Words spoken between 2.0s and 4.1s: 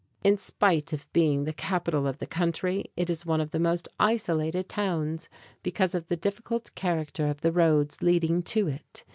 of the country, it is one of its most